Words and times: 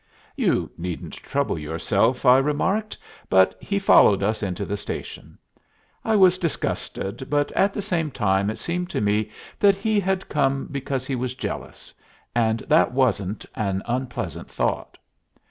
"You 0.35 0.71
needn't 0.79 1.13
trouble 1.13 1.59
yourself," 1.59 2.25
I 2.25 2.39
remarked, 2.39 2.97
but 3.29 3.55
he 3.61 3.77
followed 3.77 4.23
us 4.23 4.41
into 4.41 4.65
the 4.65 4.75
station. 4.75 5.37
I 6.03 6.15
was 6.15 6.39
disgusted, 6.39 7.27
but 7.29 7.51
at 7.51 7.71
the 7.71 7.83
same 7.83 8.09
time 8.09 8.49
it 8.49 8.57
seemed 8.57 8.89
to 8.89 8.99
me 8.99 9.29
that 9.59 9.75
he 9.75 9.99
had 9.99 10.27
come 10.27 10.65
because 10.71 11.05
he 11.05 11.15
was 11.15 11.35
jealous; 11.35 11.93
and 12.33 12.61
that 12.61 12.91
wasn't 12.93 13.45
an 13.53 13.83
unpleasant 13.85 14.49
thought. 14.49 14.97